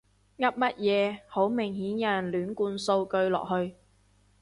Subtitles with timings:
[0.39, 3.75] 噏乜嘢，好明顯有人亂灌數據落去